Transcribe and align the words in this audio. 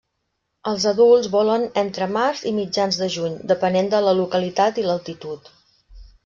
Els 0.69 0.85
adults 0.91 1.27
volen 1.35 1.65
entre 1.81 2.07
març 2.15 2.41
i 2.53 2.53
mitjans 2.61 2.97
de 3.03 3.11
juny, 3.17 3.37
depenent 3.53 3.93
de 3.93 4.01
la 4.07 4.15
localitat 4.23 4.81
i 4.85 4.89
l'altitud. 4.89 5.55